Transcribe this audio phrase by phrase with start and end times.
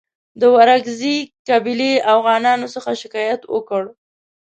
[0.41, 1.15] د ورکزي
[1.49, 3.83] قبیلې اوغانیانو څخه شکایت وکړ.